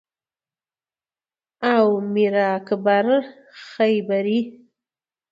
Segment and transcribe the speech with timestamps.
[1.73, 3.05] او میر اکبر
[3.69, 4.39] خیبری